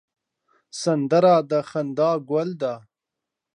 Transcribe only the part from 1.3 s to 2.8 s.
د خندا ګل ده